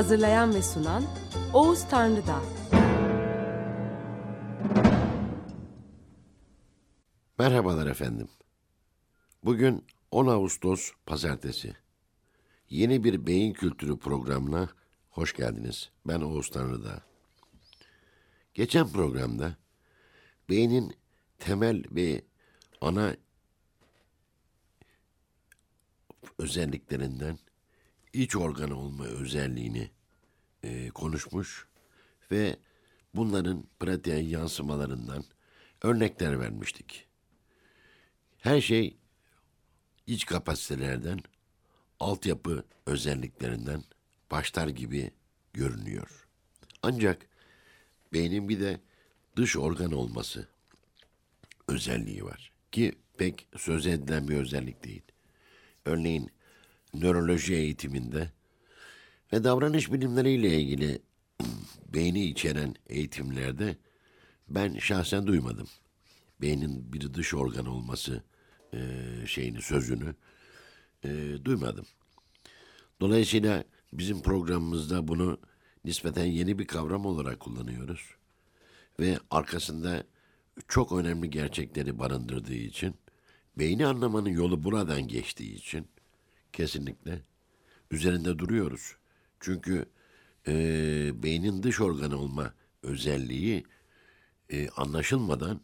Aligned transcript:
Hazırlayan 0.00 0.54
ve 0.54 0.62
sunan 0.62 1.04
Oğuz 1.52 1.88
Tanrıdağ. 1.88 2.42
Merhabalar 7.38 7.86
efendim. 7.86 8.28
Bugün 9.44 9.84
10 10.10 10.26
Ağustos 10.26 10.92
Pazartesi. 11.06 11.76
Yeni 12.70 13.04
bir 13.04 13.26
beyin 13.26 13.52
kültürü 13.52 13.98
programına 13.98 14.68
hoş 15.10 15.36
geldiniz. 15.36 15.90
Ben 16.06 16.20
Oğuz 16.20 16.50
Tanrıdağ. 16.50 17.02
Geçen 18.54 18.88
programda 18.88 19.56
beynin 20.48 20.96
temel 21.38 21.84
ve 21.90 22.24
ana 22.80 23.16
özelliklerinden 26.38 27.38
iç 28.12 28.36
organ 28.36 28.70
olma 28.70 29.04
özelliğini 29.04 29.90
e, 30.62 30.88
konuşmuş 30.88 31.66
ve 32.30 32.56
bunların 33.14 33.64
pratiğe 33.80 34.18
yansımalarından 34.18 35.24
örnekler 35.82 36.40
vermiştik. 36.40 37.06
Her 38.38 38.60
şey 38.60 38.96
iç 40.06 40.26
kapasitelerden, 40.26 41.20
altyapı 42.00 42.64
özelliklerinden 42.86 43.84
başlar 44.30 44.68
gibi 44.68 45.10
görünüyor. 45.52 46.28
Ancak 46.82 47.26
beynin 48.12 48.48
bir 48.48 48.60
de 48.60 48.80
dış 49.36 49.56
organ 49.56 49.92
olması 49.92 50.48
özelliği 51.68 52.24
var 52.24 52.52
ki 52.72 52.92
pek 53.18 53.48
söz 53.56 53.86
edilen 53.86 54.28
bir 54.28 54.36
özellik 54.36 54.84
değil. 54.84 55.02
Örneğin 55.84 56.30
nöroloji 56.94 57.54
eğitiminde 57.54 58.30
ve 59.32 59.44
davranış 59.44 59.92
bilimleriyle 59.92 60.60
ilgili 60.60 61.02
beyni 61.94 62.24
içeren 62.24 62.74
eğitimlerde 62.86 63.76
ben 64.48 64.78
şahsen 64.78 65.26
duymadım. 65.26 65.68
Beynin 66.40 66.92
bir 66.92 67.14
dış 67.14 67.34
organ 67.34 67.66
olması 67.66 68.22
e, 68.74 68.78
şeyini, 69.26 69.62
sözünü 69.62 70.14
e, 71.04 71.36
duymadım. 71.44 71.86
Dolayısıyla 73.00 73.64
bizim 73.92 74.22
programımızda 74.22 75.08
bunu 75.08 75.38
nispeten 75.84 76.24
yeni 76.24 76.58
bir 76.58 76.66
kavram 76.66 77.06
olarak 77.06 77.40
kullanıyoruz. 77.40 78.00
Ve 79.00 79.18
arkasında 79.30 80.04
çok 80.68 80.92
önemli 80.92 81.30
gerçekleri 81.30 81.98
barındırdığı 81.98 82.54
için, 82.54 82.94
beyni 83.58 83.86
anlamanın 83.86 84.28
yolu 84.28 84.64
buradan 84.64 85.08
geçtiği 85.08 85.54
için 85.54 85.88
kesinlikle 86.52 87.22
üzerinde 87.90 88.38
duruyoruz. 88.38 88.96
Çünkü 89.40 89.86
e, 90.46 90.52
beynin 91.22 91.62
dış 91.62 91.80
organı 91.80 92.16
olma 92.16 92.54
özelliği 92.82 93.64
e, 94.50 94.68
anlaşılmadan 94.68 95.60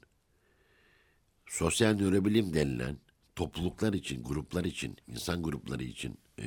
sosyal 1.47 1.95
nörobilim 1.95 2.55
denilen 2.55 2.97
topluluklar 3.37 3.93
için, 3.93 4.25
gruplar 4.25 4.65
için, 4.65 4.97
insan 5.09 5.43
grupları 5.43 5.85
için 5.85 6.19
e, 6.39 6.45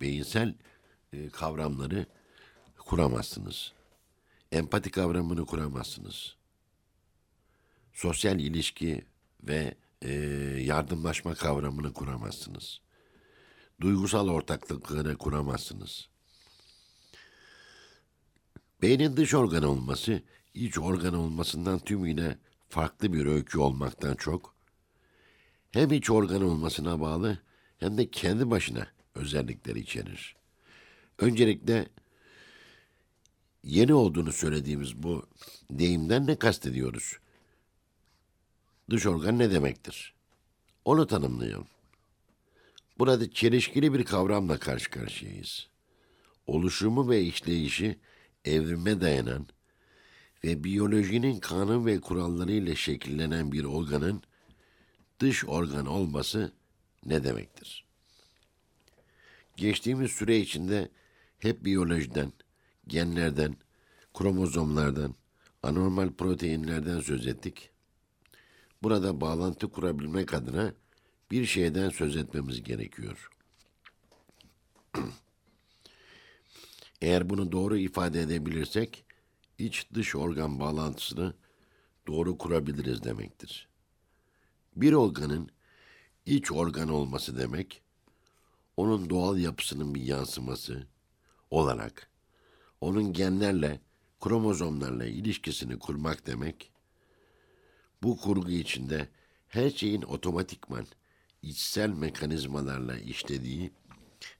beyinsel 0.00 0.54
e, 1.12 1.28
kavramları 1.28 2.06
kuramazsınız. 2.78 3.72
Empati 4.52 4.90
kavramını 4.90 5.46
kuramazsınız. 5.46 6.36
Sosyal 7.92 8.40
ilişki 8.40 9.04
ve 9.42 9.74
e, 10.02 10.12
yardımlaşma 10.60 11.34
kavramını 11.34 11.92
kuramazsınız. 11.92 12.80
Duygusal 13.80 14.28
ortaklıkları 14.28 15.16
kuramazsınız. 15.16 16.08
Beynin 18.82 19.16
dış 19.16 19.34
organ 19.34 19.62
olması, 19.62 20.22
iç 20.54 20.78
organ 20.78 21.14
olmasından 21.14 21.78
tümüyle 21.78 22.38
farklı 22.68 23.12
bir 23.12 23.26
öykü 23.26 23.58
olmaktan 23.58 24.14
çok, 24.14 24.54
hem 25.70 25.92
iç 25.92 26.10
organ 26.10 26.42
olmasına 26.42 27.00
bağlı 27.00 27.38
hem 27.78 27.98
de 27.98 28.10
kendi 28.10 28.50
başına 28.50 28.86
özellikleri 29.14 29.80
içerir. 29.80 30.36
Öncelikle 31.18 31.88
yeni 33.64 33.94
olduğunu 33.94 34.32
söylediğimiz 34.32 35.02
bu 35.02 35.26
deyimden 35.70 36.26
ne 36.26 36.36
kastediyoruz? 36.36 37.18
Dış 38.90 39.06
organ 39.06 39.38
ne 39.38 39.50
demektir? 39.50 40.14
Onu 40.84 41.06
tanımlayalım. 41.06 41.66
Burada 42.98 43.30
çelişkili 43.30 43.94
bir 43.94 44.04
kavramla 44.04 44.58
karşı 44.58 44.90
karşıyayız. 44.90 45.68
Oluşumu 46.46 47.10
ve 47.10 47.22
işleyişi 47.22 47.98
evrime 48.44 49.00
dayanan 49.00 49.46
ve 50.44 50.64
biyolojinin 50.64 51.40
kanun 51.40 51.86
ve 51.86 52.00
kuralları 52.00 52.52
ile 52.52 52.76
şekillenen 52.76 53.52
bir 53.52 53.64
organın 53.64 54.22
dış 55.20 55.44
organ 55.44 55.86
olması 55.86 56.52
ne 57.06 57.24
demektir? 57.24 57.84
Geçtiğimiz 59.56 60.10
süre 60.10 60.38
içinde 60.38 60.88
hep 61.38 61.64
biyolojiden, 61.64 62.32
genlerden, 62.86 63.56
kromozomlardan, 64.14 65.14
anormal 65.62 66.10
proteinlerden 66.12 67.00
söz 67.00 67.26
ettik. 67.26 67.70
Burada 68.82 69.20
bağlantı 69.20 69.70
kurabilmek 69.70 70.34
adına 70.34 70.74
bir 71.30 71.46
şeyden 71.46 71.90
söz 71.90 72.16
etmemiz 72.16 72.62
gerekiyor. 72.62 73.30
Eğer 77.02 77.30
bunu 77.30 77.52
doğru 77.52 77.76
ifade 77.76 78.20
edebilirsek, 78.20 79.04
iç 79.58 79.86
dış 79.94 80.16
organ 80.16 80.60
bağlantısını 80.60 81.34
doğru 82.06 82.38
kurabiliriz 82.38 83.04
demektir. 83.04 83.68
Bir 84.76 84.92
organın 84.92 85.50
iç 86.26 86.52
organ 86.52 86.88
olması 86.88 87.38
demek, 87.38 87.82
onun 88.76 89.10
doğal 89.10 89.38
yapısının 89.38 89.94
bir 89.94 90.02
yansıması 90.02 90.86
olarak, 91.50 92.10
onun 92.80 93.12
genlerle, 93.12 93.80
kromozomlarla 94.20 95.04
ilişkisini 95.04 95.78
kurmak 95.78 96.26
demek, 96.26 96.72
bu 98.02 98.16
kurgu 98.16 98.50
içinde 98.50 99.08
her 99.48 99.70
şeyin 99.70 100.02
otomatikman 100.02 100.86
içsel 101.42 101.90
mekanizmalarla 101.90 102.98
işlediği 102.98 103.70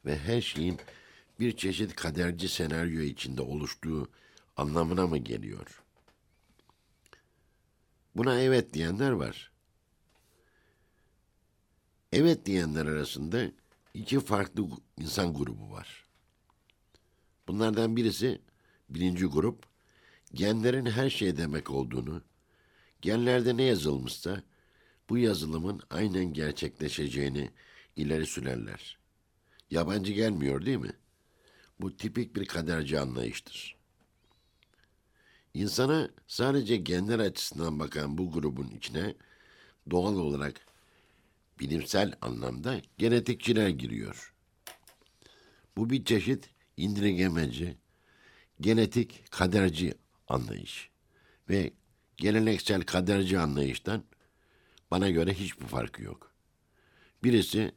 ve 0.05 0.19
her 0.19 0.41
şeyin 0.41 0.79
bir 1.41 1.57
çeşit 1.57 1.95
kaderci 1.97 2.49
senaryo 2.49 3.01
içinde 3.01 3.43
oluştuğu 3.43 4.09
anlamına 4.57 5.07
mı 5.07 5.19
geliyor? 5.19 5.83
Buna 8.17 8.41
evet 8.41 8.75
diyenler 8.75 9.11
var. 9.11 9.53
Evet 12.13 12.47
diyenler 12.47 12.87
arasında 12.87 13.51
iki 13.95 14.21
farklı 14.21 14.69
insan 14.97 15.35
grubu 15.35 15.71
var. 15.71 16.05
Bunlardan 17.49 17.97
birisi 17.97 18.41
birinci 18.91 19.27
grup 19.27 19.67
genlerin 20.35 20.87
her 20.87 21.11
şey 21.11 21.37
demek 21.37 21.71
olduğunu, 21.71 22.23
genlerde 23.01 23.57
ne 23.57 23.63
yazılmışsa 23.63 24.43
bu 25.09 25.19
yazılımın 25.19 25.81
aynen 25.91 26.33
gerçekleşeceğini 26.33 27.51
ileri 27.97 28.27
sürerler. 28.27 28.99
Yabancı 29.71 30.13
gelmiyor 30.13 30.67
değil 30.67 30.79
mi? 30.79 30.93
Bu 31.81 31.97
tipik 31.97 32.37
bir 32.37 32.45
kaderci 32.45 33.01
anlayıştır. 33.01 33.77
İnsana 35.55 36.11
sadece 36.27 36.77
genler 36.77 37.19
açısından 37.19 37.79
bakan 37.79 38.19
bu 38.19 38.33
grubun 38.33 38.69
içine 38.69 39.15
doğal 39.91 40.17
olarak 40.17 40.61
bilimsel 41.61 42.15
anlamda 42.21 42.81
genetikçiler 42.99 43.69
giriyor. 43.69 44.35
Bu 45.77 45.91
bir 45.91 46.05
çeşit 46.05 46.51
indirgemeci, 46.77 47.77
genetik 48.61 49.31
kaderci 49.31 49.95
anlayış 50.29 50.91
ve 51.49 51.73
geleneksel 52.17 52.83
kaderci 52.83 53.39
anlayıştan 53.39 54.05
bana 54.91 55.11
göre 55.11 55.35
hiçbir 55.35 55.67
farkı 55.67 56.03
yok. 56.03 56.33
Birisi 57.25 57.73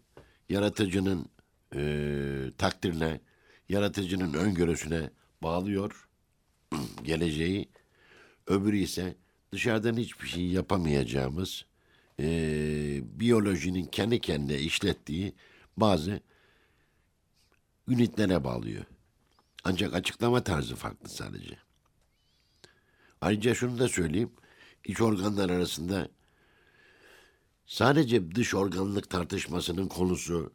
yaratıcının 0.50 1.30
eee, 1.76 2.52
takdirine, 2.58 3.22
yaratıcının 3.70 4.34
öngörüsüne 4.34 5.10
bağlıyor 5.44 6.10
geleceği. 7.04 7.70
Öbürü 8.48 8.78
ise 8.78 9.16
dışarıdan 9.52 9.98
hiçbir 9.98 10.28
şey 10.28 10.48
yapamayacağımız, 10.48 11.66
eee, 12.20 13.02
biyolojinin 13.04 13.86
kendi 13.86 14.22
kendine 14.22 14.60
işlettiği 14.60 15.34
bazı 15.78 16.20
ünitlere 17.88 18.44
bağlıyor. 18.44 18.86
Ancak 19.64 19.94
açıklama 19.94 20.44
tarzı 20.44 20.76
farklı 20.76 21.10
sadece. 21.10 21.58
Ayrıca 23.22 23.56
şunu 23.56 23.80
da 23.80 23.88
söyleyeyim. 23.88 24.32
İç 24.86 25.02
organlar 25.02 25.50
arasında 25.50 26.10
sadece 27.72 28.32
dış 28.32 28.54
organlık 28.56 29.10
tartışmasının 29.10 29.88
konusu 29.88 30.54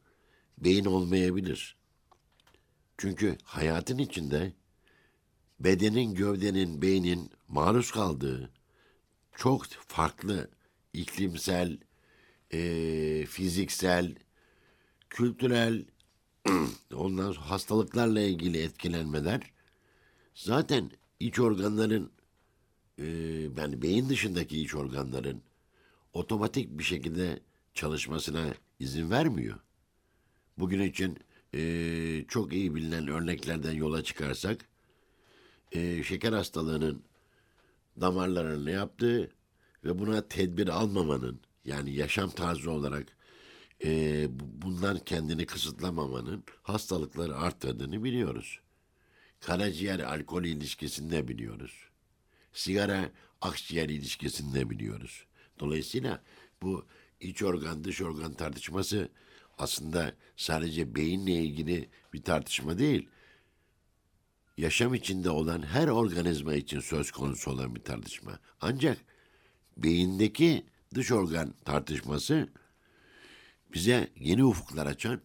beyin 0.58 0.84
olmayabilir. 0.84 1.76
Çünkü 2.98 3.38
hayatın 3.44 3.98
içinde 3.98 4.52
bedenin, 5.60 6.14
gövdenin, 6.14 6.82
beynin 6.82 7.30
maruz 7.48 7.90
kaldığı 7.90 8.50
çok 9.36 9.66
farklı 9.66 10.50
iklimsel, 10.92 11.78
eee, 12.52 13.26
fiziksel, 13.26 14.14
kültürel, 15.10 15.84
ondan 16.94 17.32
sonra 17.32 17.50
hastalıklarla 17.50 18.20
ilgili 18.20 18.62
etkilenmeler 18.62 19.52
zaten 20.34 20.90
iç 21.20 21.38
organların 21.40 22.10
e, 22.98 23.04
yani 23.58 23.82
beyin 23.82 24.08
dışındaki 24.08 24.60
iç 24.60 24.74
organların 24.74 25.42
otomatik 26.16 26.78
bir 26.78 26.84
şekilde 26.84 27.40
çalışmasına 27.74 28.54
izin 28.80 29.10
vermiyor. 29.10 29.58
Bugün 30.58 30.80
için 30.80 31.18
e, 31.54 32.24
çok 32.28 32.52
iyi 32.52 32.74
bilinen 32.74 33.08
örneklerden 33.08 33.72
yola 33.72 34.02
çıkarsak 34.04 34.64
e, 35.72 36.02
şeker 36.02 36.32
hastalığının 36.32 37.02
damarlarına 38.00 38.64
ne 38.64 38.70
yaptığı 38.72 39.30
ve 39.84 39.98
buna 39.98 40.28
tedbir 40.28 40.68
almamanın 40.68 41.40
yani 41.64 41.94
yaşam 41.94 42.30
tarzı 42.30 42.70
olarak 42.70 43.16
e, 43.84 43.90
bu- 44.40 44.62
bundan 44.62 44.98
kendini 44.98 45.46
kısıtlamamanın 45.46 46.44
hastalıkları 46.62 47.36
arttırdığını 47.36 48.04
biliyoruz. 48.04 48.60
Karaciğer 49.40 50.00
alkol 50.00 50.44
ilişkisini 50.44 51.10
de 51.10 51.28
biliyoruz. 51.28 51.88
Sigara 52.52 53.10
akciğer 53.40 53.88
ilişkisini 53.88 54.54
de 54.54 54.70
biliyoruz. 54.70 55.26
Dolayısıyla 55.60 56.22
bu 56.62 56.84
iç 57.20 57.42
organ 57.42 57.84
dış 57.84 58.02
organ 58.02 58.34
tartışması 58.34 59.08
aslında 59.58 60.14
sadece 60.36 60.94
beyinle 60.94 61.32
ilgili 61.32 61.88
bir 62.12 62.22
tartışma 62.22 62.78
değil. 62.78 63.08
Yaşam 64.56 64.94
içinde 64.94 65.30
olan 65.30 65.62
her 65.62 65.88
organizma 65.88 66.54
için 66.54 66.80
söz 66.80 67.10
konusu 67.10 67.50
olan 67.50 67.74
bir 67.74 67.80
tartışma. 67.80 68.38
Ancak 68.60 68.98
beyindeki 69.76 70.66
dış 70.94 71.12
organ 71.12 71.54
tartışması 71.64 72.48
bize 73.72 74.10
yeni 74.16 74.44
ufuklar 74.44 74.86
açan 74.86 75.20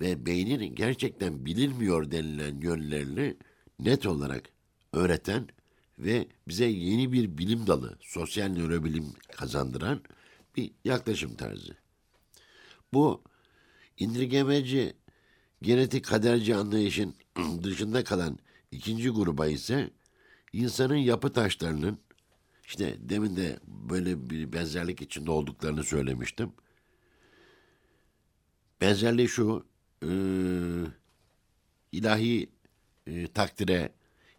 ve 0.00 0.26
beynin 0.26 0.74
gerçekten 0.74 1.46
bilinmiyor 1.46 2.10
denilen 2.10 2.60
yönlerini 2.60 3.36
net 3.78 4.06
olarak 4.06 4.48
öğreten 4.92 5.48
ve 5.98 6.28
bize 6.48 6.64
yeni 6.64 7.12
bir 7.12 7.38
bilim 7.38 7.66
dalı, 7.66 7.96
sosyal 8.00 8.48
nörobilim 8.48 9.12
kazandıran 9.36 10.00
bir 10.56 10.70
yaklaşım 10.84 11.34
tarzı. 11.34 11.76
Bu 12.92 13.22
indirgemeci, 13.98 14.92
genetik 15.62 16.04
kaderci 16.04 16.56
anlayışın 16.56 17.14
dışında 17.62 18.04
kalan 18.04 18.38
ikinci 18.70 19.10
gruba 19.10 19.46
ise 19.46 19.90
insanın 20.52 20.96
yapı 20.96 21.32
taşlarının 21.32 21.98
işte 22.64 22.96
demin 23.00 23.36
de 23.36 23.60
böyle 23.66 24.30
bir 24.30 24.52
benzerlik 24.52 25.02
içinde 25.02 25.30
olduklarını 25.30 25.84
söylemiştim. 25.84 26.52
Benzerliği 28.80 29.28
şu, 29.28 29.66
e, 30.02 30.10
ilahi 31.92 32.50
e, 33.06 33.26
takdire, 33.26 33.92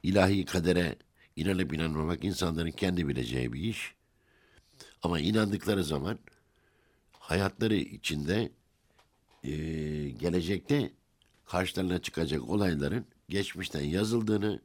ilahi 0.03 0.45
kadere 0.45 0.95
inanıp 1.35 1.74
inanmamak 1.74 2.24
insanların 2.24 2.71
kendi 2.71 3.07
bileceği 3.07 3.53
bir 3.53 3.62
iş. 3.62 3.95
Ama 5.03 5.19
inandıkları 5.19 5.83
zaman 5.83 6.19
hayatları 7.19 7.75
içinde 7.75 8.51
e, 9.44 9.51
gelecekte 10.09 10.91
karşılarına 11.45 12.01
çıkacak 12.01 12.50
olayların 12.50 13.06
geçmişten 13.30 13.81
yazıldığını 13.81 14.59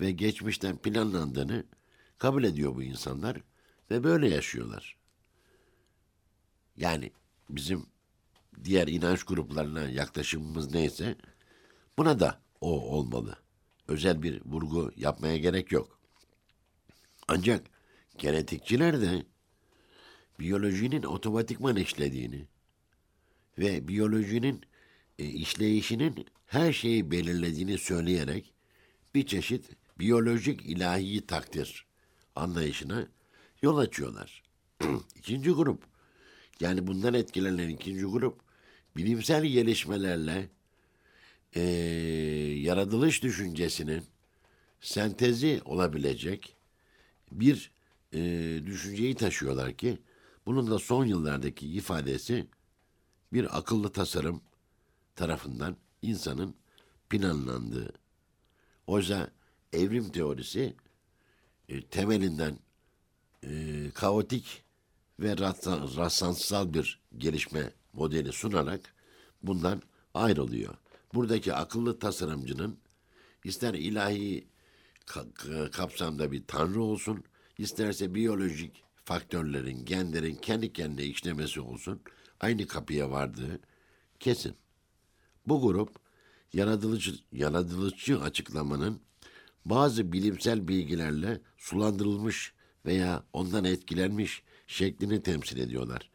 ve 0.00 0.10
geçmişten 0.10 0.76
planlandığını 0.76 1.64
kabul 2.18 2.44
ediyor 2.44 2.74
bu 2.74 2.82
insanlar 2.82 3.36
ve 3.90 4.04
böyle 4.04 4.28
yaşıyorlar. 4.28 4.96
Yani 6.76 7.12
bizim 7.50 7.86
diğer 8.64 8.88
inanç 8.88 9.24
gruplarına 9.24 9.88
yaklaşımımız 9.88 10.74
neyse 10.74 11.16
buna 11.98 12.20
da 12.20 12.40
o 12.60 12.90
olmalı. 12.90 13.36
Özel 13.88 14.22
bir 14.22 14.42
vurgu 14.44 14.92
yapmaya 14.96 15.36
gerek 15.36 15.72
yok. 15.72 15.97
Ancak 17.28 17.66
genetikçiler 18.18 19.00
de 19.00 19.22
biyolojinin 20.40 21.02
otomatikman 21.02 21.76
işlediğini 21.76 22.46
ve 23.58 23.88
biyolojinin 23.88 24.62
e, 25.18 25.24
işleyişinin 25.24 26.26
her 26.46 26.72
şeyi 26.72 27.10
belirlediğini 27.10 27.78
söyleyerek 27.78 28.52
bir 29.14 29.26
çeşit 29.26 29.64
biyolojik 29.98 30.66
ilahi 30.66 31.26
takdir 31.26 31.86
anlayışına 32.36 33.08
yol 33.62 33.78
açıyorlar. 33.78 34.42
İkinci 35.16 35.50
grup, 35.50 35.82
yani 36.60 36.86
bundan 36.86 37.14
etkilenen 37.14 37.68
ikinci 37.68 38.04
grup, 38.04 38.40
bilimsel 38.96 39.46
gelişmelerle 39.46 40.48
e, 41.54 41.60
yaratılış 42.60 43.22
düşüncesinin 43.22 44.04
sentezi 44.80 45.60
olabilecek 45.64 46.57
bir 47.32 47.72
e, 48.12 48.20
düşünceyi 48.66 49.14
taşıyorlar 49.14 49.72
ki 49.72 49.98
bunun 50.46 50.70
da 50.70 50.78
son 50.78 51.04
yıllardaki 51.04 51.68
ifadesi 51.68 52.46
bir 53.32 53.58
akıllı 53.58 53.92
tasarım 53.92 54.40
tarafından 55.16 55.76
insanın 56.02 56.54
planlandığı. 57.10 57.92
Oysa 58.86 59.30
evrim 59.72 60.08
teorisi 60.08 60.76
e, 61.68 61.86
temelinden 61.86 62.58
e, 63.44 63.90
kaotik 63.94 64.64
ve 65.20 65.32
rastla- 65.32 65.96
rastlansal 65.96 66.74
bir 66.74 67.00
gelişme 67.18 67.72
modeli 67.92 68.32
sunarak 68.32 68.94
bundan 69.42 69.82
ayrılıyor. 70.14 70.74
Buradaki 71.14 71.54
akıllı 71.54 71.98
tasarımcının 71.98 72.78
ister 73.44 73.74
ilahi 73.74 74.48
kapsamda 75.72 76.32
bir 76.32 76.44
tanrı 76.46 76.82
olsun, 76.82 77.24
isterse 77.58 78.14
biyolojik 78.14 78.84
faktörlerin, 79.04 79.84
genlerin 79.84 80.36
kendi 80.36 80.72
kendine 80.72 81.04
işlemesi 81.06 81.60
olsun, 81.60 82.00
aynı 82.40 82.66
kapıya 82.66 83.10
vardığı 83.10 83.60
kesin. 84.20 84.56
Bu 85.46 85.60
grup 85.62 85.96
yaratılıcı, 86.52 87.14
yaratılıcı 87.32 88.20
açıklamanın 88.20 89.00
bazı 89.64 90.12
bilimsel 90.12 90.68
bilgilerle 90.68 91.40
sulandırılmış 91.58 92.52
veya 92.86 93.24
ondan 93.32 93.64
etkilenmiş 93.64 94.42
şeklini 94.66 95.22
temsil 95.22 95.58
ediyorlar. 95.58 96.10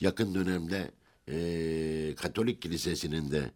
Yakın 0.00 0.34
dönemde 0.34 0.90
eee, 1.28 2.14
Katolik 2.14 2.62
Kilisesi'nin 2.62 3.30
de 3.30 3.50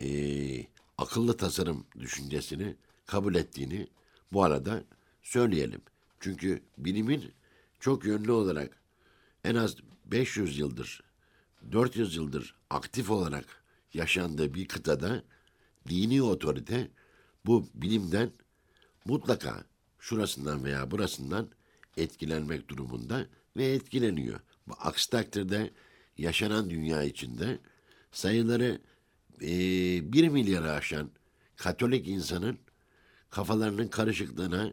eee, 0.00 0.66
akıllı 0.98 1.36
tasarım 1.36 1.86
düşüncesini 2.00 2.76
kabul 3.10 3.34
ettiğini 3.34 3.86
bu 4.32 4.44
arada 4.44 4.84
söyleyelim. 5.22 5.80
Çünkü 6.20 6.62
bilimin 6.78 7.32
çok 7.80 8.04
yönlü 8.04 8.32
olarak 8.32 8.80
en 9.44 9.54
az 9.54 9.76
500 10.04 10.58
yıldır, 10.58 11.02
400 11.72 12.16
yıldır 12.16 12.54
aktif 12.70 13.10
olarak 13.10 13.44
yaşandığı 13.94 14.54
bir 14.54 14.68
kıtada 14.68 15.22
dini 15.88 16.22
otorite 16.22 16.90
bu 17.46 17.66
bilimden 17.74 18.30
mutlaka 19.04 19.64
şurasından 19.98 20.64
veya 20.64 20.90
burasından 20.90 21.48
etkilenmek 21.96 22.68
durumunda 22.68 23.26
ve 23.56 23.66
etkileniyor. 23.66 24.40
Bu 24.68 24.72
aksi 24.78 25.10
takdirde 25.10 25.70
yaşanan 26.18 26.70
dünya 26.70 27.02
içinde 27.02 27.58
sayıları 28.12 28.80
eee 29.40 30.12
bir 30.12 30.28
milyara 30.28 30.72
aşan 30.72 31.10
Katolik 31.56 32.08
insanın 32.08 32.58
kafalarının 33.30 33.88
karışıklığına 33.88 34.72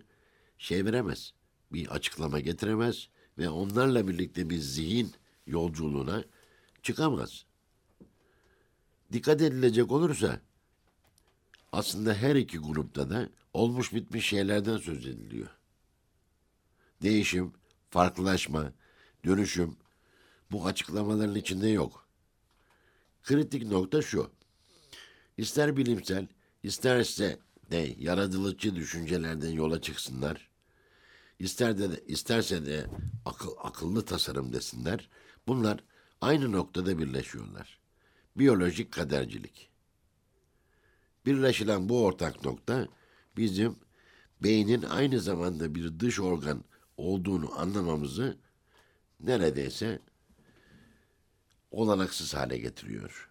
şey 0.58 0.86
veremez. 0.86 1.34
Bir 1.72 1.88
açıklama 1.88 2.40
getiremez 2.40 3.10
ve 3.38 3.50
onlarla 3.50 4.08
birlikte 4.08 4.50
bir 4.50 4.58
zihin 4.58 5.12
yolculuğuna 5.48 6.24
çıkamaz. 6.84 7.46
Dikkat 9.12 9.42
edilecek 9.42 9.92
olursa 9.92 10.42
aslında 11.72 12.14
her 12.14 12.36
iki 12.36 12.58
grupta 12.58 13.10
da 13.10 13.30
olmuş 13.54 13.94
bitmiş 13.94 14.28
şeylerden 14.28 14.78
söz 14.78 15.08
ediliyor. 15.08 15.48
Değişim, 17.02 17.54
farklılaşma, 17.90 18.72
dönüşüm 19.26 19.78
bu 20.52 20.66
açıklamaların 20.66 21.36
içinde 21.36 21.68
yok. 21.68 22.08
Kritik 23.24 23.64
nokta 23.66 24.02
şu. 24.02 24.32
İster 25.38 25.78
bilimsel, 25.78 26.28
isterse 26.64 27.40
de 27.72 27.96
yaratılıcı 28.00 28.76
düşüncelerden 28.76 29.50
yola 29.50 29.82
çıksınlar. 29.82 30.50
İster 31.40 31.78
de, 31.78 32.04
isterse 32.08 32.66
de 32.66 32.86
akıl, 33.26 33.52
akıllı 33.58 34.06
tasarım 34.06 34.54
desinler. 34.54 35.10
Bunlar 35.48 35.84
aynı 36.22 36.52
noktada 36.52 37.00
birleşiyorlar. 37.00 37.80
Biyolojik 38.36 38.92
kadercilik. 38.92 39.70
Birleşilen 41.26 41.90
bu 41.90 42.06
ortak 42.06 42.46
nokta 42.46 42.88
bizim 43.38 43.76
beynin 44.44 44.82
aynı 44.82 45.20
zamanda 45.20 45.76
bir 45.76 46.00
dış 46.00 46.20
organ 46.20 46.64
olduğunu 46.98 47.60
anlamamızı 47.60 48.38
neredeyse 49.20 50.00
olanaksız 51.72 52.34
hale 52.34 52.58
getiriyor. 52.58 53.30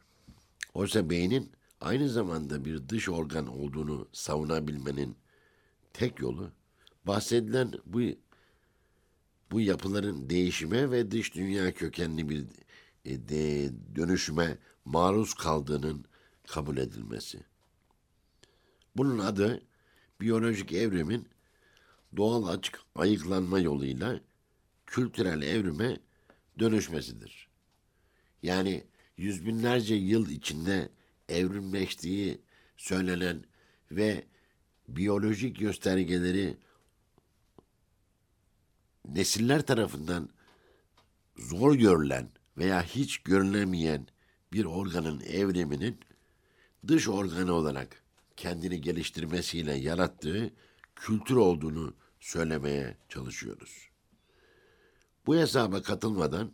Oysa 0.75 1.11
beynin 1.11 1.53
aynı 1.81 2.09
zamanda 2.09 2.65
bir 2.65 2.89
dış 2.89 3.09
organ 3.09 3.47
olduğunu 3.47 4.09
savunabilmenin 4.13 5.17
tek 5.93 6.21
yolu 6.21 6.51
bahsedilen 7.05 7.73
bu 7.87 8.01
bu 9.51 9.61
yapıların 9.61 10.31
değişime 10.31 10.91
ve 10.91 11.11
dış 11.11 11.35
dünya 11.35 11.75
kökenli 11.75 12.29
bir 12.29 12.47
e, 13.05 13.29
de, 13.29 13.73
dönüşüme 13.97 14.59
maruz 14.85 15.35
kaldığının 15.35 16.05
kabul 16.47 16.77
edilmesi. 16.77 17.41
Bunun 18.97 19.19
adı 19.19 19.63
biyolojik 20.21 20.73
evrimin 20.73 21.29
doğal 22.17 22.47
açık 22.47 22.81
ayıklanma 22.95 23.59
yoluyla 23.59 24.21
kültürel 24.87 25.43
evrime 25.43 26.01
dönüşmesidir. 26.59 27.49
Yani 28.43 28.85
yüz 29.17 29.47
binlerce 29.47 29.95
yıl 29.95 30.31
içinde 30.31 30.89
evrimleştiği 31.29 32.41
söylenen 32.77 33.45
ve 33.91 34.25
biyolojik 34.89 35.59
göstergeleri 35.59 36.57
nesiller 39.09 39.67
tarafından 39.67 40.29
zor 41.37 41.75
görülen 41.75 42.29
veya 42.57 42.83
hiç 42.83 43.19
görülemeyen 43.19 44.07
bir 44.53 44.65
organın 44.65 45.21
evriminin 45.21 46.01
dış 46.89 47.09
organı 47.09 47.53
olarak 47.53 48.03
kendini 48.37 48.81
geliştirmesiyle 48.81 49.75
yarattığı 49.75 50.53
kültür 50.97 51.37
olduğunu 51.37 51.95
söylemeye 52.21 52.97
çalışıyoruz. 53.09 53.89
Bu 55.27 55.37
hesaba 55.37 55.83
katılmadan, 55.83 56.53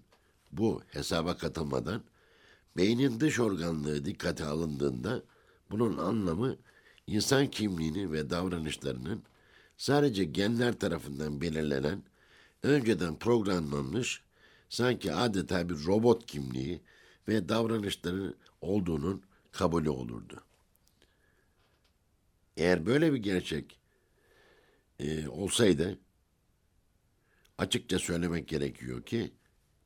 bu 0.53 0.83
hesaba 0.87 1.37
katılmadan 1.37 2.05
beynin 2.77 3.21
dış 3.21 3.41
organlığı 3.41 4.05
dikkate 4.05 4.45
alındığında 4.45 5.23
bunun 5.71 5.99
anlamı 5.99 6.57
insan 7.07 7.51
kimliğini 7.51 8.13
ve 8.13 8.31
davranışlarının 8.31 9.23
sadece 9.77 10.25
genler 10.25 10.79
tarafından 10.79 11.41
belirlenen, 11.41 12.03
önceden 12.63 13.19
programlanmış, 13.19 14.23
sanki 14.69 15.13
adeta 15.13 15.69
bir 15.69 15.87
robot 15.87 16.27
kimliği 16.27 16.81
ve 17.29 17.49
davranışları 17.49 18.35
olduğunun 18.61 19.23
kabulü 19.53 19.91
olurdu. 19.91 20.45
Eğer 22.57 22.87
böyle 22.87 23.13
bir 23.13 23.19
gerçek 23.19 23.79
e, 25.01 25.29
olsaydı 25.29 25.99
açıkça 27.59 27.99
söylemek 27.99 28.49
gerekiyor 28.49 29.03
ki 29.03 29.33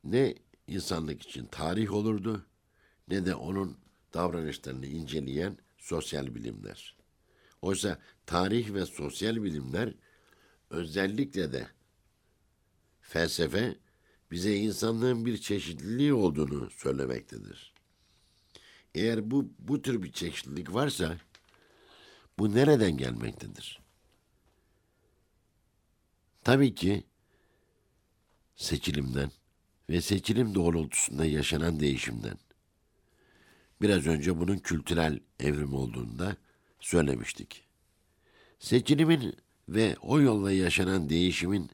ne 0.03 0.35
insanlık 0.67 1.21
için 1.21 1.45
tarih 1.45 1.93
olurdu 1.93 2.45
ne 3.07 3.25
de 3.25 3.35
onun 3.35 3.77
davranışlarını 4.13 4.85
inceleyen 4.85 5.57
sosyal 5.77 6.35
bilimler. 6.35 6.95
Oysa 7.61 7.99
tarih 8.25 8.73
ve 8.73 8.85
sosyal 8.85 9.43
bilimler 9.43 9.93
özellikle 10.69 11.51
de 11.51 11.67
felsefe 13.01 13.75
bize 14.31 14.55
insanlığın 14.55 15.25
bir 15.25 15.37
çeşitliliği 15.37 16.13
olduğunu 16.13 16.69
söylemektedir. 16.69 17.73
Eğer 18.95 19.31
bu 19.31 19.49
bu 19.59 19.81
tür 19.81 20.03
bir 20.03 20.11
çeşitlilik 20.11 20.73
varsa 20.73 21.17
bu 22.39 22.55
nereden 22.55 22.97
gelmektedir? 22.97 23.79
Tabii 26.43 26.75
ki 26.75 27.03
seçilimden 28.55 29.31
ve 29.89 30.01
seçilim 30.01 30.55
doğrultusunda 30.55 31.25
yaşanan 31.25 31.79
değişimden. 31.79 32.37
Biraz 33.81 34.07
önce 34.07 34.39
bunun 34.39 34.57
kültürel 34.57 35.19
evrim 35.39 35.73
olduğunu 35.73 36.19
da 36.19 36.35
söylemiştik. 36.79 37.63
Seçilimin 38.59 39.35
ve 39.69 39.95
o 40.01 40.21
yolla 40.21 40.51
yaşanan 40.51 41.09
değişimin 41.09 41.69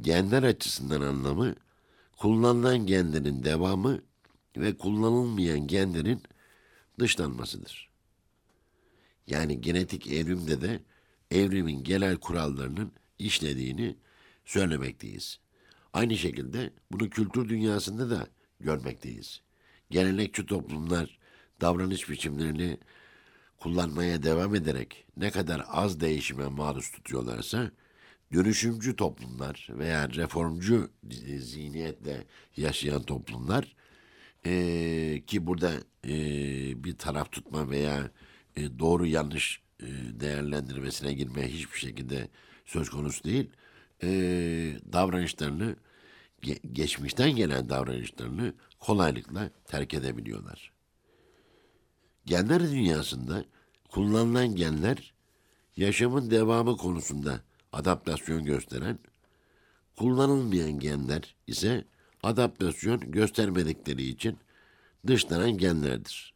genler 0.00 0.42
açısından 0.42 1.00
anlamı, 1.00 1.54
kullanılan 2.16 2.86
genlerin 2.86 3.44
devamı 3.44 4.00
ve 4.56 4.76
kullanılmayan 4.76 5.66
genlerin 5.66 6.22
dışlanmasıdır. 6.98 7.90
Yani 9.26 9.60
genetik 9.60 10.06
evrimde 10.06 10.60
de 10.60 10.80
evrimin 11.30 11.84
genel 11.84 12.16
kurallarının 12.16 12.92
işlediğini 13.18 13.96
söylemekteyiz. 14.44 15.38
Aynı 15.92 16.16
şekilde 16.16 16.70
bunu 16.92 17.10
kültür 17.10 17.48
dünyasında 17.48 18.10
da 18.10 18.28
görmekteyiz. 18.60 19.40
Gelenekçi 19.90 20.46
toplumlar 20.46 21.18
davranış 21.60 22.10
biçimlerini 22.10 22.78
kullanmaya 23.58 24.22
devam 24.22 24.54
ederek 24.54 25.06
ne 25.16 25.30
kadar 25.30 25.64
az 25.68 26.00
değişime 26.00 26.48
maruz 26.48 26.90
tutuyorlarsa, 26.90 27.70
dönüşümcü 28.32 28.96
toplumlar 28.96 29.68
veya 29.70 30.08
reformcu 30.08 30.90
zihniyetle 31.38 32.24
yaşayan 32.56 33.02
toplumlar 33.02 33.76
e, 34.46 35.22
ki 35.26 35.46
burada 35.46 35.72
e, 36.04 36.14
bir 36.84 36.98
taraf 36.98 37.32
tutma 37.32 37.70
veya 37.70 38.10
e, 38.56 38.78
doğru 38.78 39.06
yanlış 39.06 39.62
e, 39.80 39.86
değerlendirmesine 40.20 41.12
girmeye 41.12 41.48
hiçbir 41.48 41.78
şekilde 41.78 42.28
söz 42.66 42.90
konusu 42.90 43.24
değil. 43.24 43.50
E, 44.02 44.08
davranışlarını 44.92 45.76
ge, 46.42 46.58
geçmişten 46.72 47.36
gelen 47.36 47.68
davranışlarını 47.68 48.54
kolaylıkla 48.80 49.50
terk 49.64 49.94
edebiliyorlar. 49.94 50.73
Genler 52.26 52.60
dünyasında 52.60 53.44
kullanılan 53.90 54.56
genler 54.56 55.14
yaşamın 55.76 56.30
devamı 56.30 56.76
konusunda 56.76 57.40
adaptasyon 57.72 58.44
gösteren, 58.44 58.98
kullanılmayan 59.96 60.78
genler 60.78 61.34
ise 61.46 61.84
adaptasyon 62.22 63.00
göstermedikleri 63.00 64.02
için 64.02 64.38
dışlanan 65.06 65.58
genlerdir. 65.58 66.34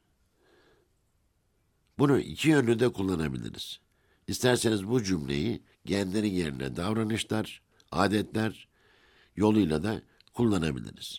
Bunu 1.99 2.19
iki 2.19 2.49
yönlü 2.49 2.81
de 2.81 2.89
kullanabiliriz. 2.89 3.81
İsterseniz 4.27 4.89
bu 4.89 5.03
cümleyi 5.03 5.63
genlerin 5.85 6.33
yerine 6.33 6.77
davranışlar, 6.77 7.63
adetler 7.93 8.69
yoluyla 9.37 9.83
da 9.83 10.03
kullanabiliriz. 10.35 11.19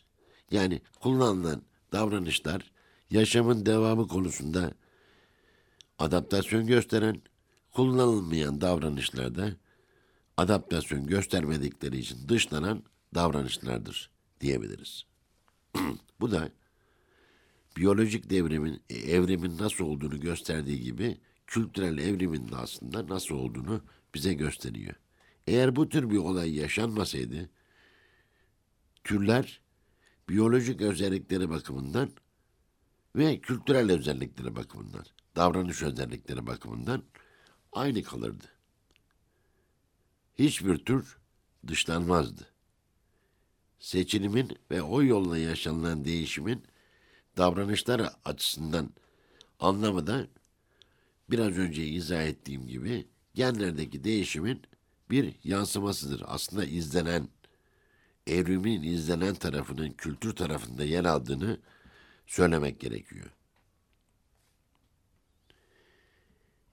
Yani 0.51 0.81
kullanılan 0.99 1.61
davranışlar 1.91 2.71
yaşamın 3.11 3.65
devamı 3.65 4.07
konusunda 4.07 4.71
adaptasyon 5.99 6.67
gösteren, 6.67 7.21
kullanılmayan 7.71 8.61
davranışlarda 8.61 9.55
adaptasyon 10.37 11.07
göstermedikleri 11.07 11.97
için 11.97 12.29
dışlanan 12.29 12.83
davranışlardır 13.15 14.09
diyebiliriz. 14.41 15.05
Bu 16.19 16.31
da 16.31 16.51
biyolojik 17.77 18.29
devrimin, 18.29 18.81
e, 18.89 18.95
evrimin 18.95 19.57
nasıl 19.57 19.85
olduğunu 19.85 20.19
gösterdiği 20.19 20.81
gibi 20.81 21.17
kültürel 21.47 21.97
evrimin 21.97 22.49
de 22.49 22.55
aslında 22.55 23.07
nasıl 23.07 23.35
olduğunu 23.35 23.81
bize 24.15 24.33
gösteriyor. 24.33 24.95
Eğer 25.47 25.75
bu 25.75 25.89
tür 25.89 26.09
bir 26.09 26.17
olay 26.17 26.55
yaşanmasaydı, 26.55 27.49
türler 29.03 29.61
biyolojik 30.29 30.81
özellikleri 30.81 31.49
bakımından 31.49 32.09
ve 33.15 33.39
kültürel 33.39 33.91
özellikleri 33.91 34.55
bakımından, 34.55 35.05
davranış 35.35 35.83
özellikleri 35.83 36.47
bakımından 36.47 37.03
aynı 37.71 38.03
kalırdı. 38.03 38.45
Hiçbir 40.39 40.77
tür 40.77 41.17
dışlanmazdı. 41.67 42.47
Seçilimin 43.79 44.57
ve 44.71 44.81
o 44.81 45.03
yolla 45.03 45.37
yaşanılan 45.37 46.05
değişimin 46.05 46.63
davranışlar 47.37 48.13
açısından 48.25 48.93
Anlamı 49.59 50.07
da 50.07 50.27
biraz 51.29 51.57
önce 51.57 51.87
izah 51.87 52.23
ettiğim 52.23 52.67
gibi 52.67 53.07
genlerdeki 53.33 54.03
değişimin 54.03 54.61
bir 55.09 55.35
yansımasıdır. 55.43 56.23
Aslında 56.25 56.65
izlenen, 56.65 57.27
evrimin 58.27 58.83
izlenen 58.83 59.35
tarafının 59.35 59.91
kültür 59.91 60.35
tarafında 60.35 60.83
yer 60.83 61.05
aldığını 61.05 61.59
söylemek 62.29 62.79
gerekiyor. 62.79 63.25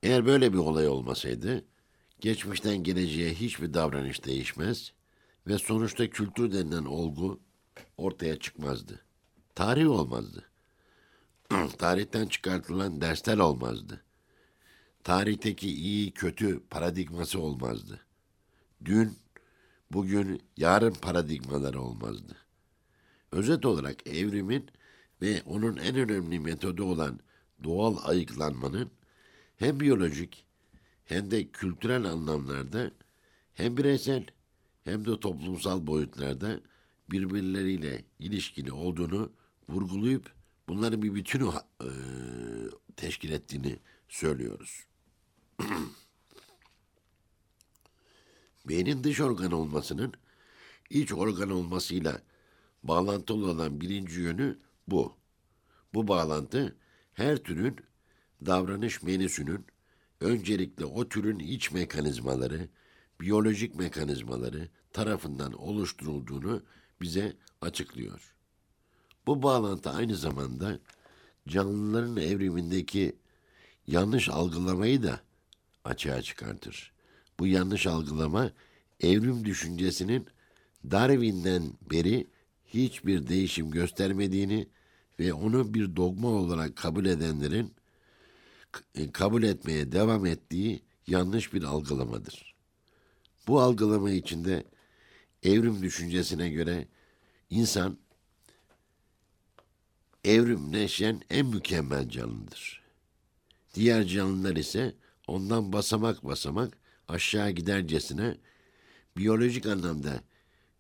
Eğer 0.03 0.27
böyle 0.27 0.53
bir 0.53 0.59
olay 0.59 0.89
olmasaydı, 0.89 1.65
geçmişten 2.21 2.77
geleceğe 2.77 3.35
hiçbir 3.35 3.75
davranış 3.75 4.25
değişmez 4.25 4.93
ve 5.47 5.59
sonuçta 5.59 6.11
kültür 6.11 6.53
denilen 6.53 6.85
olgu 6.85 7.41
ortaya 7.97 8.39
çıkmazdı. 8.39 9.05
Tarih 9.55 9.91
olmazdı. 9.91 10.45
Tarihten 11.79 12.27
çıkartılan 12.27 13.01
dersler 13.01 13.39
olmazdı. 13.39 14.05
Tarihteki 15.05 15.69
iyi 15.69 16.13
kötü 16.13 16.61
paradigması 16.71 17.41
olmazdı. 17.41 18.01
Dün, 18.85 19.19
bugün, 19.91 20.43
yarın 20.57 20.95
paradigmaları 20.95 21.81
olmazdı. 21.81 22.37
Özet 23.33 23.67
olarak 23.67 24.07
evrimin 24.07 24.71
ve 25.23 25.43
onun 25.43 25.77
en 25.77 25.97
önemli 25.97 26.41
metodu 26.41 26.85
olan 26.85 27.21
doğal 27.65 27.97
ayıklanmanın 28.05 28.91
hem 29.57 29.81
biyolojik 29.81 30.47
hem 31.05 31.31
de 31.31 31.49
kültürel 31.49 32.05
anlamlarda 32.05 32.91
hem 33.55 33.77
bireysel 33.77 34.27
hem 34.85 35.07
de 35.07 35.21
toplumsal 35.21 35.87
boyutlarda 35.87 36.61
birbirleriyle 37.11 38.05
ilişkili 38.19 38.73
olduğunu 38.73 39.33
vurgulayıp 39.69 40.33
bunların 40.69 41.03
bir 41.03 41.15
bütünü 41.15 41.49
e, 41.81 41.89
teşkil 42.97 43.31
ettiğini 43.33 43.79
söylüyoruz. 44.09 44.87
Beynin 48.69 49.05
dış 49.05 49.21
organ 49.21 49.53
olmasının 49.53 50.13
iç 50.91 51.13
organ 51.13 51.51
olmasıyla 51.51 52.23
bağlantılı 52.83 53.51
olan 53.51 53.81
birinci 53.81 54.21
yönü 54.21 54.59
bu. 54.89 55.17
Bu 55.95 56.09
bağlantı 56.09 56.77
her 57.15 57.37
türün 57.37 57.77
davranış 58.47 59.03
menüsünün 59.03 59.67
öncelikle 60.21 60.85
o 60.85 61.09
türün 61.09 61.39
iç 61.39 61.73
mekanizmaları, 61.73 62.69
biyolojik 63.21 63.75
mekanizmaları 63.75 64.69
tarafından 64.93 65.53
oluşturulduğunu 65.53 66.63
bize 67.01 67.37
açıklıyor. 67.61 68.35
Bu 69.27 69.43
bağlantı 69.43 69.91
aynı 69.91 70.17
zamanda 70.17 70.79
canlıların 71.49 72.17
evrimindeki 72.17 73.17
yanlış 73.87 74.29
algılamayı 74.29 75.03
da 75.03 75.21
açığa 75.85 76.23
çıkartır. 76.23 76.93
Bu 77.39 77.47
yanlış 77.47 77.87
algılama 77.87 78.51
evrim 79.01 79.45
düşüncesinin 79.45 80.27
Darwin'den 80.91 81.73
beri 81.91 82.27
hiçbir 82.67 83.29
değişim 83.29 83.71
göstermediğini 83.71 84.69
ve 85.19 85.33
onu 85.33 85.75
bir 85.75 85.97
dogma 85.97 86.29
olarak 86.29 86.77
kabul 86.77 87.07
edenlerin 87.07 87.75
e, 88.95 89.13
kabul 89.13 89.43
etmeye 89.43 89.93
devam 89.93 90.27
ettiği 90.27 90.83
yanlış 91.07 91.53
bir 91.53 91.63
algılamadır. 91.63 92.55
Bu 93.47 93.61
algılama 93.61 94.11
içinde 94.11 94.65
evrim 95.43 95.83
düşüncesine 95.83 96.51
göre 96.51 96.89
insan 97.51 97.99
evrimleşen 100.25 101.23
en 101.31 101.47
mükemmel 101.47 102.09
canlıdır. 102.09 102.83
Diğer 103.75 104.05
canlılar 104.05 104.57
ise 104.57 104.95
ondan 105.27 105.73
basamak 105.73 106.25
basamak 106.25 106.79
aşağı 107.09 107.51
gidercesine 107.51 108.37
biyolojik 109.17 109.67
anlamda 109.67 110.21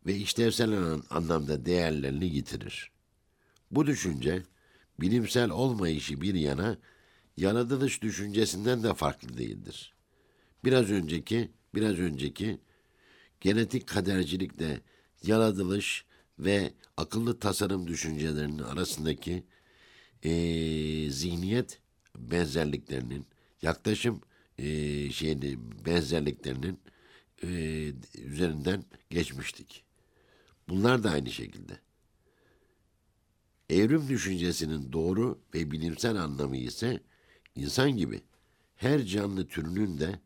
ve 0.06 0.16
işlevsel 0.16 0.72
anlamda 1.10 1.66
değerlerini 1.66 2.24
yitirir. 2.24 2.95
Bu 3.70 3.86
düşünce 3.86 4.42
bilimsel 5.00 5.50
olmayışı 5.50 6.20
bir 6.20 6.34
yana 6.34 6.78
yaratılış 7.36 8.02
düşüncesinden 8.02 8.82
de 8.82 8.94
farklı 8.94 9.38
değildir. 9.38 9.94
Biraz 10.64 10.90
önceki, 10.90 11.50
biraz 11.74 11.98
önceki 11.98 12.60
genetik 13.40 13.86
kadercilikle 13.86 14.80
yaratılış 15.22 16.04
ve 16.38 16.72
akıllı 16.96 17.38
tasarım 17.38 17.86
düşüncelerinin 17.86 18.62
arasındaki 18.62 19.44
e, 20.22 20.30
zihniyet 21.10 21.80
benzerliklerinin, 22.16 23.26
yaklaşım 23.62 24.20
e, 24.58 24.64
şeyini 25.10 25.58
benzerliklerinin 25.86 26.80
e, 27.42 27.48
üzerinden 28.18 28.84
geçmiştik. 29.10 29.84
Bunlar 30.68 31.02
da 31.04 31.10
aynı 31.10 31.30
şekilde. 31.30 31.85
Evrim 33.70 34.08
düşüncesinin 34.08 34.92
doğru 34.92 35.38
ve 35.54 35.70
bilimsel 35.70 36.16
anlamı 36.16 36.56
ise 36.56 37.00
İnsan 37.56 37.96
gibi 37.96 38.22
her 38.76 39.04
canlı 39.04 39.46
türünün 39.48 39.98
de 39.98 40.20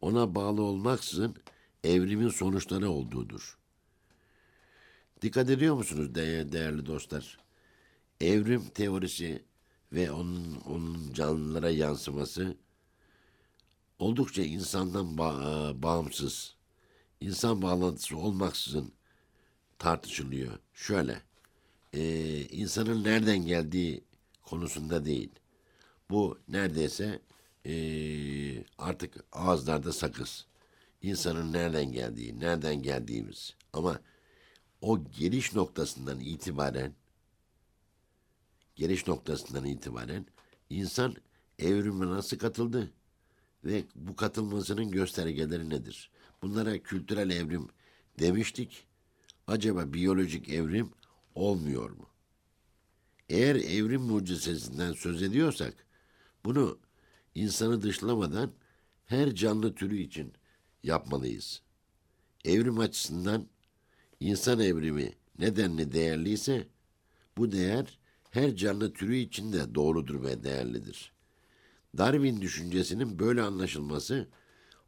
ona 0.00 0.34
bağlı 0.34 0.62
olmaksızın 0.62 1.36
evrimin 1.84 2.28
sonuçları 2.28 2.90
olduğudur. 2.90 3.58
Dikkat 5.22 5.50
ediyor 5.50 5.74
musunuz 5.74 6.14
değerli 6.14 6.86
dostlar? 6.86 7.38
Evrim 8.20 8.64
teorisi 8.74 9.44
ve 9.92 10.10
onun, 10.10 10.60
onun 10.60 11.12
canlılara 11.12 11.70
yansıması 11.70 12.56
oldukça 13.98 14.42
insandan 14.42 15.06
ba- 15.06 15.82
bağımsız, 15.82 16.56
insan 17.20 17.62
bağlantısı 17.62 18.16
olmaksızın 18.16 18.92
tartışılıyor. 19.78 20.58
Şöyle, 20.74 21.22
e, 21.92 22.40
insanın 22.40 23.04
nereden 23.04 23.46
geldiği 23.46 24.04
konusunda 24.42 25.04
değil, 25.04 25.30
bu 26.10 26.38
neredeyse 26.48 27.20
e, 27.66 27.74
artık 28.78 29.24
ağızlarda 29.32 29.92
sakız. 29.92 30.46
İnsanın 31.02 31.52
nereden 31.52 31.92
geldiği, 31.92 32.40
nereden 32.40 32.82
geldiğimiz. 32.82 33.54
Ama 33.72 34.00
o 34.80 35.04
geliş 35.04 35.54
noktasından 35.54 36.20
itibaren 36.20 36.94
geliş 38.76 39.06
noktasından 39.06 39.64
itibaren 39.64 40.26
insan 40.70 41.16
evrime 41.58 42.06
nasıl 42.06 42.38
katıldı 42.38 42.90
ve 43.64 43.84
bu 43.94 44.16
katılmasının 44.16 44.90
göstergeleri 44.90 45.70
nedir? 45.70 46.10
Bunlara 46.42 46.78
kültürel 46.78 47.30
evrim 47.30 47.68
demiştik. 48.20 48.86
Acaba 49.46 49.92
biyolojik 49.92 50.48
evrim 50.48 50.90
olmuyor 51.34 51.90
mu? 51.90 52.06
Eğer 53.28 53.56
evrim 53.56 54.02
mucizesinden 54.02 54.92
söz 54.92 55.22
ediyorsak 55.22 55.86
bunu 56.44 56.78
insanı 57.34 57.82
dışlamadan 57.82 58.52
her 59.06 59.34
canlı 59.34 59.74
türü 59.74 59.96
için 59.96 60.32
yapmalıyız. 60.82 61.62
Evrim 62.44 62.78
açısından 62.78 63.46
insan 64.20 64.60
evrimi 64.60 65.12
nedenli 65.38 65.92
değerliyse 65.92 66.68
bu 67.36 67.52
değer 67.52 67.98
her 68.30 68.56
canlı 68.56 68.92
türü 68.92 69.16
için 69.16 69.52
de 69.52 69.74
doğrudur 69.74 70.22
ve 70.24 70.44
değerlidir. 70.44 71.12
Darwin 71.98 72.40
düşüncesinin 72.40 73.18
böyle 73.18 73.42
anlaşılması 73.42 74.28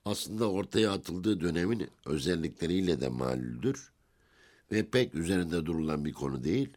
aslında 0.05 0.51
ortaya 0.51 0.93
atıldığı 0.93 1.41
dönemin 1.41 1.91
özellikleriyle 2.07 3.01
de 3.01 3.09
malüldür 3.09 3.94
ve 4.73 4.91
pek 4.91 5.15
üzerinde 5.15 5.67
durulan 5.67 6.05
bir 6.05 6.13
konu 6.13 6.45
değil. 6.45 6.77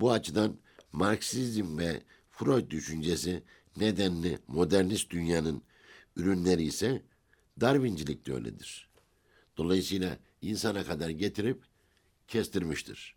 Bu 0.00 0.12
açıdan 0.12 0.56
Marksizm 0.92 1.78
ve 1.78 2.02
Freud 2.30 2.70
düşüncesi 2.70 3.42
nedenli 3.76 4.38
modernist 4.48 5.10
dünyanın 5.10 5.62
ürünleri 6.16 6.62
ise 6.62 7.02
Darwincilik 7.60 8.26
de 8.26 8.34
öyledir. 8.34 8.88
Dolayısıyla 9.56 10.18
insana 10.42 10.84
kadar 10.84 11.10
getirip 11.10 11.62
kestirmiştir. 12.28 13.16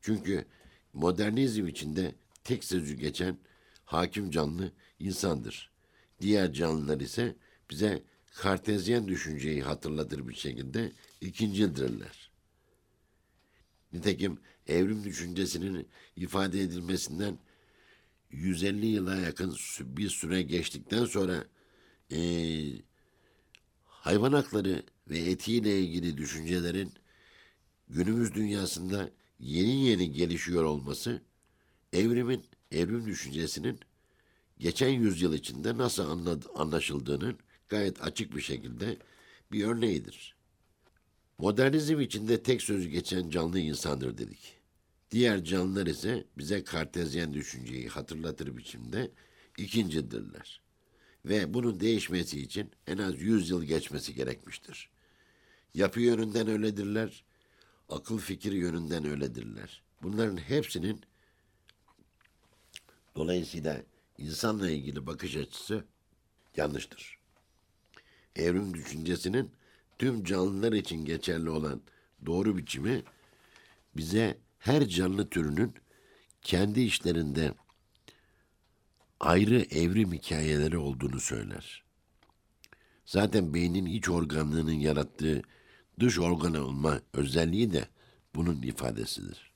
Çünkü 0.00 0.44
modernizm 0.92 1.66
içinde 1.66 2.14
tek 2.44 2.64
sözü 2.64 2.94
geçen 2.94 3.38
hakim 3.84 4.30
canlı 4.30 4.72
insandır. 4.98 5.70
Diğer 6.20 6.52
canlılar 6.52 7.00
ise 7.00 7.36
bize 7.70 8.02
kartezyen 8.34 9.08
düşünceyi 9.08 9.62
hatırlatır 9.62 10.28
bir 10.28 10.34
şekilde 10.34 10.92
ikincildirler. 11.20 12.29
Nitekim 13.92 14.38
evrim 14.66 15.04
düşüncesinin 15.04 15.88
ifade 16.16 16.60
edilmesinden 16.60 17.38
150 18.30 18.86
yıla 18.86 19.16
yakın 19.16 19.56
bir 19.80 20.08
süre 20.08 20.42
geçtikten 20.42 21.04
sonra 21.04 21.44
e, 22.12 22.20
hayvan 23.84 24.32
hakları 24.32 24.82
ve 25.10 25.18
etiyle 25.18 25.80
ilgili 25.80 26.18
düşüncelerin 26.18 26.92
günümüz 27.88 28.34
dünyasında 28.34 29.10
yeni 29.40 29.86
yeni 29.86 30.12
gelişiyor 30.12 30.64
olması 30.64 31.22
evrimin, 31.92 32.44
evrim 32.72 33.06
düşüncesinin 33.06 33.80
geçen 34.58 34.88
yüzyıl 34.88 35.34
içinde 35.34 35.78
nasıl 35.78 36.10
anla- 36.10 36.52
anlaşıldığının 36.54 37.38
gayet 37.68 38.02
açık 38.02 38.36
bir 38.36 38.40
şekilde 38.40 38.98
bir 39.52 39.64
örneğidir. 39.64 40.39
Modernizm 41.40 42.00
içinde 42.00 42.42
tek 42.42 42.62
sözü 42.62 42.88
geçen 42.88 43.30
canlı 43.30 43.58
insandır 43.58 44.18
dedik. 44.18 44.56
Diğer 45.10 45.44
canlılar 45.44 45.86
ise 45.86 46.24
bize 46.38 46.64
kartezyen 46.64 47.34
düşünceyi 47.34 47.88
hatırlatır 47.88 48.56
biçimde 48.56 49.10
ikincidirler. 49.58 50.60
Ve 51.24 51.54
bunun 51.54 51.80
değişmesi 51.80 52.40
için 52.40 52.70
en 52.86 52.98
az 52.98 53.20
yüz 53.20 53.50
yıl 53.50 53.64
geçmesi 53.64 54.14
gerekmiştir. 54.14 54.90
Yapı 55.74 56.00
yönünden 56.00 56.48
öyledirler, 56.48 57.24
akıl 57.88 58.18
fikir 58.18 58.52
yönünden 58.52 59.04
öyledirler. 59.06 59.82
Bunların 60.02 60.36
hepsinin 60.36 61.00
dolayısıyla 63.16 63.82
insanla 64.18 64.70
ilgili 64.70 65.06
bakış 65.06 65.36
açısı 65.36 65.84
yanlıştır. 66.56 67.18
Evrim 68.36 68.74
düşüncesinin 68.74 69.50
tüm 70.00 70.24
canlılar 70.24 70.72
için 70.72 71.04
geçerli 71.04 71.50
olan 71.50 71.80
doğru 72.26 72.56
biçimi 72.56 73.02
bize 73.96 74.38
her 74.58 74.88
canlı 74.88 75.30
türünün 75.30 75.74
kendi 76.42 76.80
işlerinde 76.80 77.54
ayrı 79.20 79.60
evrim 79.60 80.12
hikayeleri 80.12 80.78
olduğunu 80.78 81.20
söyler. 81.20 81.84
Zaten 83.04 83.54
beynin 83.54 83.86
iç 83.86 84.08
organlığının 84.08 84.72
yarattığı 84.72 85.42
dış 86.00 86.18
organ 86.18 86.54
olma 86.54 87.00
özelliği 87.12 87.72
de 87.72 87.84
bunun 88.34 88.62
ifadesidir. 88.62 89.52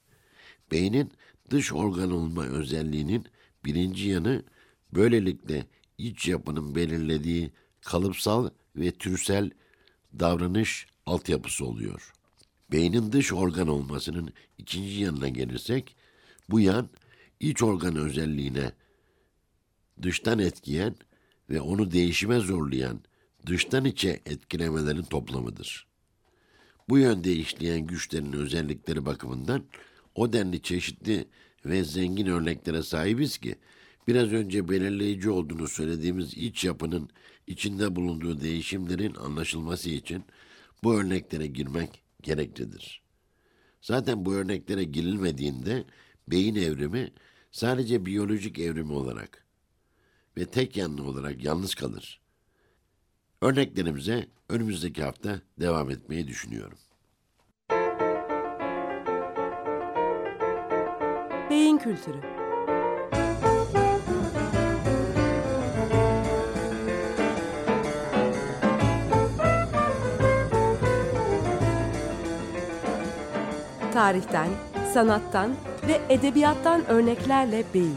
Beynin 0.70 1.12
dış 1.50 1.72
organ 1.72 2.10
olma 2.10 2.44
özelliğinin 2.44 3.26
birinci 3.64 4.08
yanı 4.08 4.42
böylelikle 4.94 5.66
iç 5.98 6.28
yapının 6.28 6.74
belirlediği 6.74 7.52
kalıpsal 7.80 8.50
ve 8.76 8.90
türsel 8.90 9.50
davranış 10.20 10.86
altyapısı 11.06 11.66
oluyor. 11.66 12.12
Beynin 12.72 13.12
dış 13.12 13.32
organ 13.32 13.68
olmasının 13.68 14.32
ikinci 14.58 15.00
yanına 15.02 15.28
gelirsek, 15.28 15.96
bu 16.50 16.60
yan 16.60 16.88
iç 17.40 17.62
organ 17.62 17.96
özelliğine 17.96 18.72
dıştan 20.02 20.38
etkiyen 20.38 20.96
ve 21.50 21.60
onu 21.60 21.90
değişime 21.90 22.38
zorlayan 22.38 23.00
dıştan 23.46 23.84
içe 23.84 24.20
etkilemelerin 24.26 25.02
toplamıdır. 25.02 25.86
Bu 26.88 26.98
yönde 26.98 27.32
işleyen 27.32 27.86
güçlerin 27.86 28.32
özellikleri 28.32 29.06
bakımından 29.06 29.64
o 30.14 30.32
denli 30.32 30.62
çeşitli 30.62 31.28
ve 31.66 31.84
zengin 31.84 32.26
örneklere 32.26 32.82
sahibiz 32.82 33.38
ki 33.38 33.56
biraz 34.08 34.32
önce 34.32 34.68
belirleyici 34.68 35.30
olduğunu 35.30 35.68
söylediğimiz 35.68 36.34
iç 36.34 36.64
yapının 36.64 37.08
içinde 37.46 37.96
bulunduğu 37.96 38.40
değişimlerin 38.40 39.14
anlaşılması 39.14 39.90
için 39.90 40.24
bu 40.84 40.94
örneklere 40.94 41.46
girmek 41.46 42.02
gereklidir. 42.22 43.02
Zaten 43.80 44.24
bu 44.24 44.34
örneklere 44.34 44.84
girilmediğinde 44.84 45.84
beyin 46.28 46.54
evrimi 46.54 47.12
sadece 47.50 48.06
biyolojik 48.06 48.58
evrimi 48.58 48.92
olarak 48.92 49.44
ve 50.36 50.44
tek 50.44 50.76
yanlı 50.76 51.04
olarak 51.04 51.44
yalnız 51.44 51.74
kalır. 51.74 52.20
Örneklerimize 53.42 54.28
önümüzdeki 54.48 55.02
hafta 55.02 55.40
devam 55.60 55.90
etmeyi 55.90 56.28
düşünüyorum. 56.28 56.78
Beyin 61.50 61.78
Kültürü 61.78 62.43
Tarihten, 73.94 74.48
sanattan 74.94 75.54
ve 75.88 76.00
edebiyattan 76.08 76.86
örneklerle 76.86 77.64
beyin. 77.74 77.96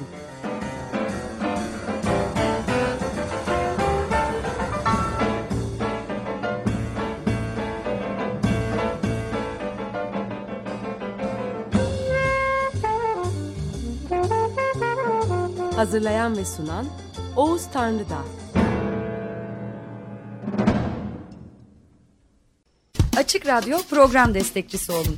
Hazırlayan 15.75 16.37
ve 16.37 16.45
sunan 16.45 16.85
Oğuz 17.35 17.67
Tanrıdağ. 17.73 18.23
Açık 23.17 23.47
Radyo 23.47 23.77
program 23.89 24.33
destekçisi 24.33 24.91
olun. 24.91 25.17